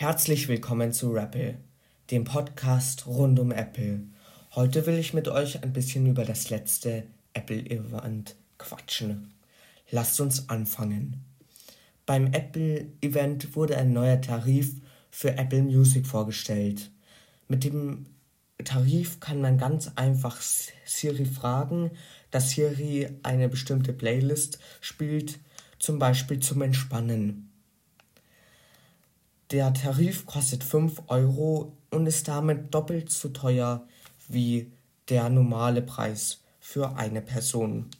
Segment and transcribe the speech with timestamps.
[0.00, 1.58] Herzlich willkommen zu Rappel,
[2.10, 4.00] dem Podcast rund um Apple.
[4.54, 7.02] Heute will ich mit euch ein bisschen über das letzte
[7.34, 9.34] Apple-Event quatschen.
[9.90, 11.22] Lasst uns anfangen.
[12.06, 14.72] Beim Apple-Event wurde ein neuer Tarif
[15.10, 16.90] für Apple Music vorgestellt.
[17.46, 18.06] Mit dem
[18.64, 21.90] Tarif kann man ganz einfach Siri fragen,
[22.30, 25.40] dass Siri eine bestimmte Playlist spielt,
[25.78, 27.49] zum Beispiel zum Entspannen.
[29.50, 33.84] Der Tarif kostet 5 Euro und ist damit doppelt so teuer
[34.28, 34.70] wie
[35.08, 37.90] der normale Preis für eine Person.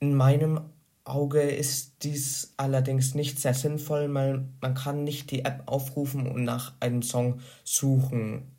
[0.00, 0.62] In meinem
[1.04, 6.42] Auge ist dies allerdings nicht sehr sinnvoll, weil man kann nicht die App aufrufen und
[6.42, 8.50] nach einem Song suchen.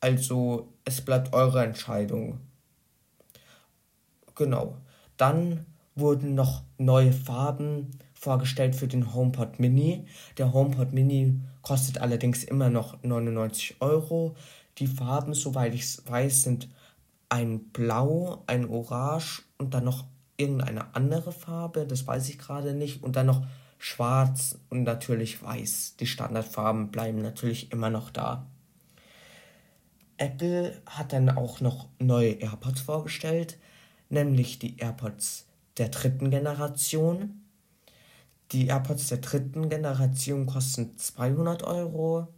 [0.00, 2.40] Also es bleibt eure Entscheidung.
[4.34, 4.78] Genau.
[5.18, 7.90] Dann wurden noch neue Farben
[8.24, 10.06] vorgestellt für den HomePod Mini.
[10.38, 14.34] Der HomePod Mini kostet allerdings immer noch 99 Euro.
[14.78, 16.68] Die Farben, soweit ich weiß, sind
[17.28, 20.04] ein Blau, ein Orange und dann noch
[20.36, 23.02] irgendeine andere Farbe, das weiß ich gerade nicht.
[23.02, 23.46] Und dann noch
[23.78, 25.96] Schwarz und natürlich Weiß.
[26.00, 28.46] Die Standardfarben bleiben natürlich immer noch da.
[30.16, 33.58] Apple hat dann auch noch neue AirPods vorgestellt,
[34.08, 37.43] nämlich die AirPods der dritten Generation.
[38.54, 42.28] Die AirPods der dritten Generation kosten 200 Euro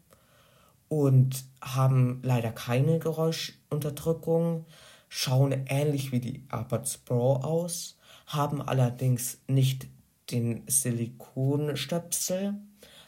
[0.89, 4.64] und haben leider keine Geräuschunterdrückung,
[5.11, 9.89] schauen ähnlich wie die AirPods Pro aus, haben allerdings nicht
[10.31, 12.55] den Silikonstöpsel,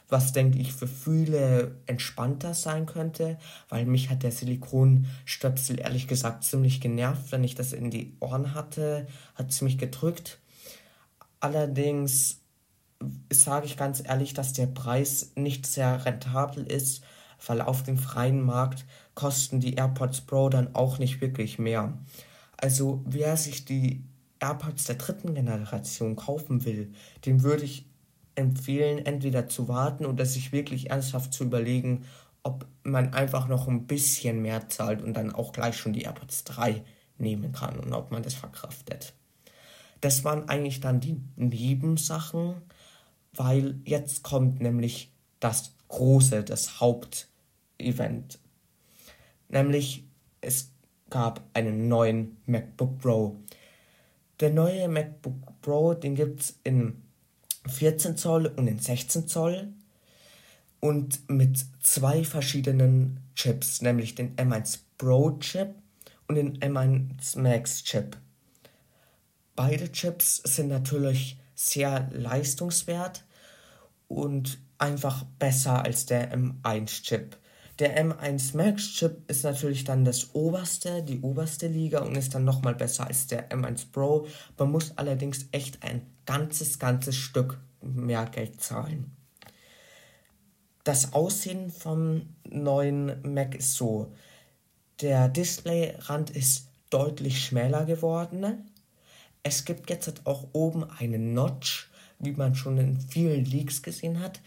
[0.07, 6.43] was denke ich für viele entspannter sein könnte, weil mich hat der Silikonstöpsel ehrlich gesagt
[6.43, 10.37] ziemlich genervt, wenn ich das in die Ohren hatte, hat es mich gedrückt.
[11.39, 12.39] Allerdings
[13.31, 17.03] sage ich ganz ehrlich, dass der Preis nicht sehr rentabel ist,
[17.45, 21.97] weil auf dem freien Markt kosten die AirPods Pro dann auch nicht wirklich mehr.
[22.57, 24.03] Also wer sich die
[24.39, 26.91] AirPods der dritten Generation kaufen will,
[27.25, 27.85] dem würde ich
[28.35, 32.05] empfehlen, entweder zu warten oder sich wirklich ernsthaft zu überlegen,
[32.43, 36.45] ob man einfach noch ein bisschen mehr zahlt und dann auch gleich schon die AirPods
[36.45, 36.83] 3
[37.17, 39.13] nehmen kann und ob man das verkraftet.
[40.01, 42.55] Das waren eigentlich dann die Nebensachen
[43.33, 48.39] weil jetzt kommt nämlich das große, das Hauptevent.
[49.49, 50.05] Nämlich
[50.41, 50.71] es
[51.09, 53.35] gab einen neuen MacBook Pro.
[54.39, 57.01] Der neue MacBook Pro, den gibt es in
[57.67, 59.73] 14 Zoll und in 16 Zoll
[60.79, 65.75] und mit zwei verschiedenen Chips, nämlich den M1 Pro Chip
[66.27, 68.17] und den M1 Max Chip.
[69.55, 73.25] Beide Chips sind natürlich sehr leistungswert
[74.07, 77.35] und einfach besser als der M1-Chip.
[77.79, 82.75] Der M1 Max-Chip ist natürlich dann das oberste, die oberste Liga und ist dann nochmal
[82.75, 84.25] besser als der M1 Pro.
[84.57, 89.11] Man muss allerdings echt ein ganzes, ganzes Stück mehr Geld zahlen.
[90.85, 94.13] Das Aussehen vom neuen Mac ist so.
[95.01, 98.68] Der Displayrand ist deutlich schmäler geworden.
[99.43, 101.89] Es gibt jetzt auch oben einen Notch,
[102.19, 104.41] wie man schon in vielen Leaks gesehen hat.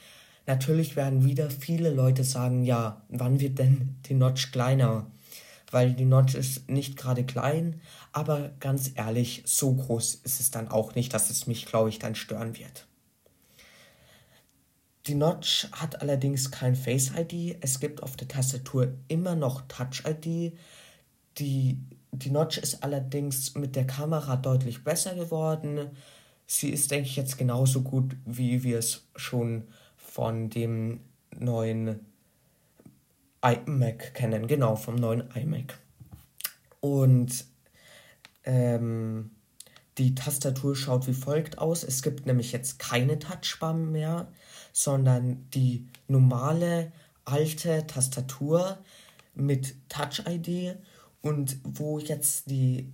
[0.46, 5.06] Natürlich werden wieder viele Leute sagen, ja, wann wird denn die Notch kleiner?
[5.70, 7.80] Weil die Notch ist nicht gerade klein,
[8.12, 11.98] aber ganz ehrlich, so groß ist es dann auch nicht, dass es mich, glaube ich,
[11.98, 12.86] dann stören wird.
[15.06, 17.56] Die Notch hat allerdings kein Face ID.
[17.60, 20.56] Es gibt auf der Tastatur immer noch Touch ID.
[21.38, 21.78] Die
[22.12, 25.90] die Notch ist allerdings mit der Kamera deutlich besser geworden.
[26.46, 29.64] Sie ist, denke ich, jetzt genauso gut, wie wir es schon
[29.96, 31.00] von dem
[31.38, 32.00] neuen
[33.42, 34.46] iMac kennen.
[34.46, 35.78] Genau, vom neuen iMac.
[36.80, 37.46] Und
[38.44, 39.30] ähm,
[39.96, 41.82] die Tastatur schaut wie folgt aus.
[41.82, 44.28] Es gibt nämlich jetzt keine Touchbar mehr,
[44.72, 46.92] sondern die normale
[47.24, 48.78] alte Tastatur
[49.34, 50.76] mit Touch-ID
[51.22, 52.92] und wo jetzt die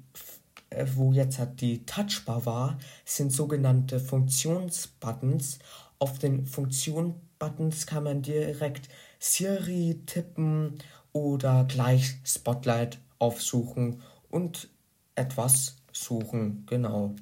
[0.70, 5.58] äh, wo jetzt halt die Touchbar war, sind sogenannte Funktionsbuttons.
[5.98, 8.88] Auf den Funktion-Buttons kann man direkt
[9.18, 10.78] Siri tippen
[11.12, 14.68] oder gleich Spotlight aufsuchen und
[15.14, 17.14] etwas suchen, genau.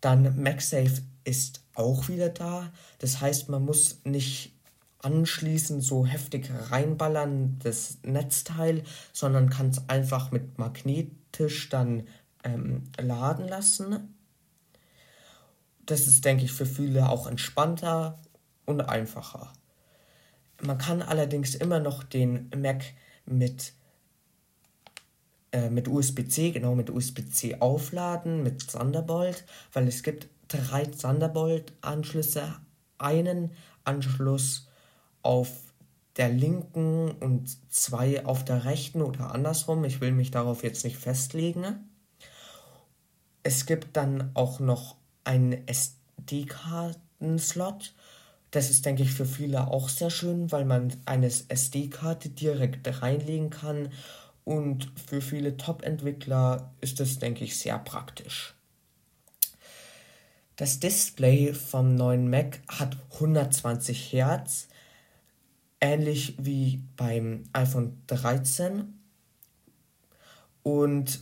[0.00, 2.72] Dann MagSafe ist auch wieder da.
[2.98, 4.52] Das heißt, man muss nicht
[5.02, 12.06] anschließend so heftig reinballern, das Netzteil, sondern kann es einfach mit magnetisch dann
[12.44, 14.14] ähm, laden lassen.
[15.84, 18.20] Das ist, denke ich, für viele auch entspannter
[18.64, 19.52] und einfacher.
[20.62, 22.84] Man kann allerdings immer noch den Mac
[23.26, 23.72] mit,
[25.50, 32.54] äh, mit USB-C, genau mit USB-C aufladen, mit Thunderbolt, weil es gibt drei Thunderbolt-Anschlüsse,
[32.98, 33.50] einen
[33.84, 34.68] Anschluss
[35.22, 35.48] auf
[36.16, 39.84] der linken und zwei auf der rechten oder andersrum.
[39.84, 41.90] Ich will mich darauf jetzt nicht festlegen.
[43.42, 47.94] Es gibt dann auch noch einen SD-Karten-Slot.
[48.50, 53.48] Das ist, denke ich, für viele auch sehr schön, weil man eine SD-Karte direkt reinlegen
[53.50, 53.88] kann.
[54.44, 58.54] Und für viele Top-Entwickler ist das, denke ich, sehr praktisch.
[60.56, 64.68] Das Display vom neuen Mac hat 120 Hertz,
[65.82, 68.98] ähnlich wie beim iPhone 13.
[70.62, 71.20] Und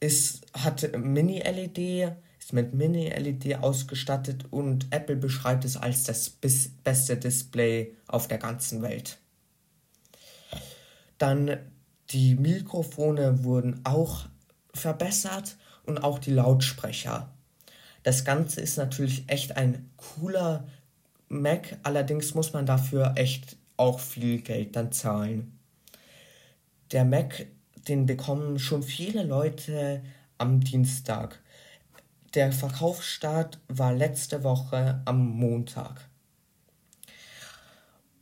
[0.00, 7.96] es hat Mini-LED, ist mit Mini-LED ausgestattet und Apple beschreibt es als das beste Display
[8.06, 9.18] auf der ganzen Welt.
[11.18, 11.58] Dann
[12.10, 14.26] die Mikrofone wurden auch
[14.74, 17.32] verbessert und auch die Lautsprecher.
[18.02, 20.66] Das Ganze ist natürlich echt ein cooler
[21.32, 25.58] Mac, allerdings muss man dafür echt auch viel Geld dann zahlen.
[26.92, 27.46] Der Mac,
[27.88, 30.02] den bekommen schon viele Leute
[30.38, 31.40] am Dienstag.
[32.34, 36.08] Der Verkaufsstart war letzte Woche am Montag.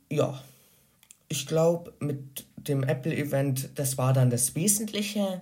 [0.09, 0.41] Ja,
[1.27, 5.41] ich glaube, mit dem Apple-Event, das war dann das Wesentliche.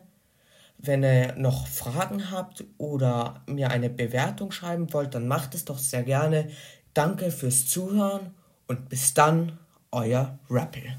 [0.77, 5.77] Wenn ihr noch Fragen habt oder mir eine Bewertung schreiben wollt, dann macht es doch
[5.77, 6.50] sehr gerne.
[6.99, 8.33] Danke fürs Zuhören
[8.67, 9.57] und bis dann,
[9.89, 10.97] euer Rappel.